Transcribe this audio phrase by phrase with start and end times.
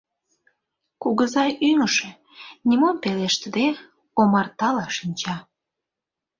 [1.01, 2.09] Кугызай ӱҥышӧ,
[2.67, 3.67] нимом пелештыде,
[4.21, 5.37] омартала шинча.